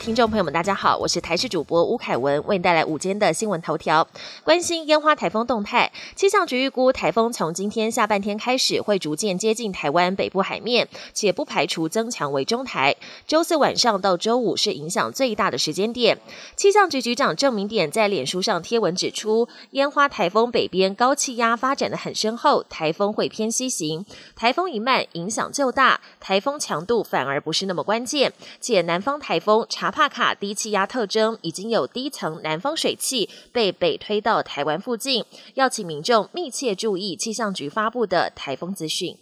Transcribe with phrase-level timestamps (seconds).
[0.00, 4.08] 听众朋友们，大家好，我是台视主播吴凯文，为您带来午间的新闻头条。
[4.42, 12.96] 关心烟花台风动态，气象局预估台风从今天下半天开始会逐渐接近台湾北部海面，且不排除增强为中台。
[13.26, 16.18] 周四晚上到周五是影响最大的时间点。
[16.56, 29.66] 气象局局长郑明典在脸书上贴文指出，烟花台风北边高气压发展的很深厚，台风会偏西行，台风一慢影响就大，台风强度反而不是那么关键，且南方台风。
[29.68, 39.16] 查帕卡低气压特征已经有低层南方水汽被北推到台湾附近，要请民众密切注意气象局发布的台风资讯。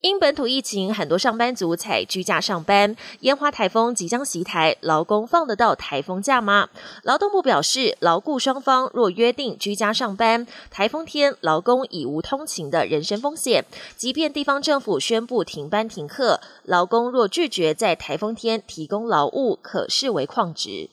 [0.00, 2.94] 因本土疫情，很多上班族采居家上班。
[3.22, 6.68] 烟花台风即将袭台，劳工放得到台风假吗？
[7.02, 13.64] 劳动部表示，劳雇双方若约定居家上班，台风天劳工已无通勤的人身风险。
[13.96, 20.90] 即便地方政府宣布停班停课，劳工若拒绝在台风天提供劳务，可视为旷职。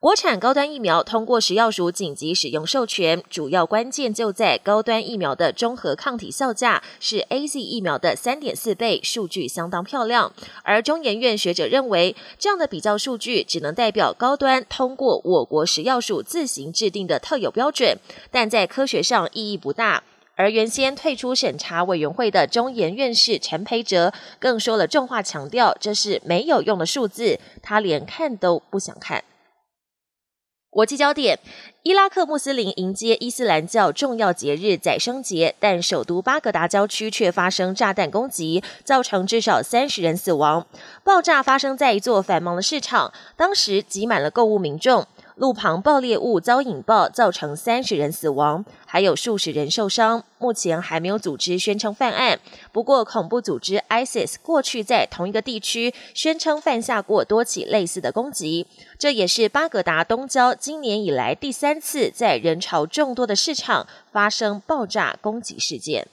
[0.00, 10.32] 国产高端疫苗通过食药署紧急使用授权，主要关键就在高端疫苗的综合抗体效价是 A Z 疫苗的三点四倍，数据相当漂亮。
[10.62, 17.98] 而中研院学者认为，这样的比较数据只能代表高端通过我国食药署自行制定的特有标准，
[18.30, 20.04] 但在科学上意义不大。
[20.36, 29.24] 而原先退出审查委员会的中研院士陈培哲更说了重话，强调这是没有用的数字，他连看都不想看。
[30.78, 31.36] 国际焦点：
[31.82, 40.64] 伊拉克穆斯林迎接伊斯兰教重要节日宰牲节，但首都巴格达郊区却发生炸弹攻击，造成至少三十人死亡。
[41.02, 45.04] 爆炸发生在一座繁忙的市场，当时挤满了购物民众。
[45.38, 50.24] 路旁爆裂物遭引爆，造成三十人死亡，还有数十人受伤。
[50.38, 52.40] 目前还没有组织宣称犯案。
[52.72, 58.66] 不过，恐怖组织 ISIS 过去在同一个地区宣称犯下过多起类似的攻击。
[58.98, 66.08] 这也是巴格达东郊今年以来第三次在人潮众多的市场发生爆炸攻击事件。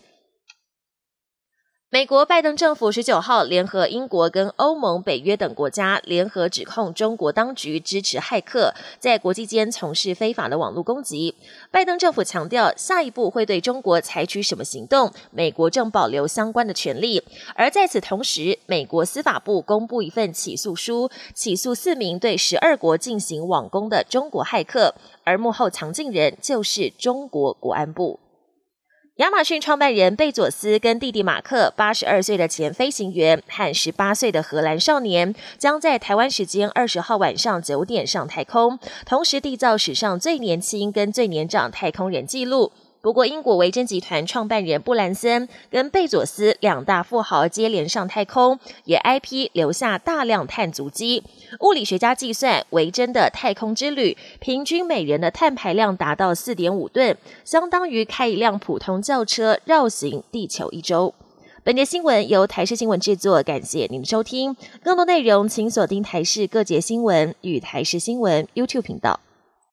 [1.91, 11.35] 美国拜登政府十九号联合英国跟欧盟、北约等国家联合指控中国当局支持骇客在国际间从事非法的网络攻击。
[11.69, 17.23] 拜登政府强调，下一步会对中国采取什么行动，美国正保留相关的权利。
[17.53, 28.19] 而在此同时，美国司法部公布一份起诉书，起诉四名对十二国进行网攻的中国骇客，而幕后藏镜人就是中国国安部。
[29.17, 42.73] 亚马逊创办人贝佐斯跟弟弟马克，八十二岁的前飞行员和十八岁的荷兰少年，将在台湾时间二十号晚上九点上太空，同时缔造史上最年轻跟最年长太空人纪录。
[43.05, 51.21] 不过，英国维珍集团创办人布兰森跟贝佐斯两大富豪接连上太空，也 IP 留下大量碳足迹。
[51.59, 61.13] 物理学家计算，维珍的太空之旅平均每人的碳排量达到四点五吨，相当于开一辆普通轿车绕行地球一周。
[61.63, 64.57] 本节新闻由台视新闻制作，感谢您的收听。
[64.83, 69.19] 更多内容请锁定台视各节新闻与台视新闻 YouTube 频道。